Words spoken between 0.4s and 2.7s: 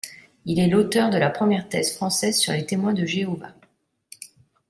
Il est l’auteur de la première thèse française sur les